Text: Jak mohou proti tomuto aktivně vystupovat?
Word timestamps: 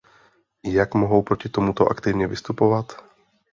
Jak 0.63 0.93
mohou 0.93 1.21
proti 1.23 1.49
tomuto 1.49 1.85
aktivně 1.91 2.27
vystupovat? 2.27 3.03